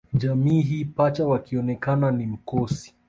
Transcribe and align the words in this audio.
Jamii 0.13 0.61
hii 0.61 0.85
Pacha 0.85 1.27
wakionekana 1.27 2.11
ni 2.11 2.25
mkosi 2.27 2.95